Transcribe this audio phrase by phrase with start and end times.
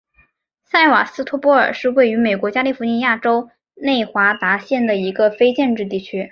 [0.63, 6.29] 塞瓦斯托波尔是位于美国加利福尼亚州内华达县的一个非建制地区。